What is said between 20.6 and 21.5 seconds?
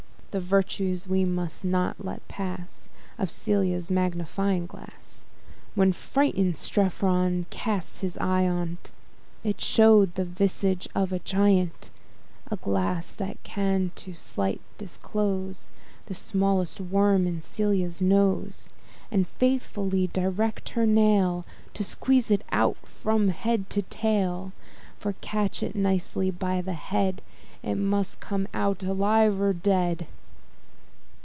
her nail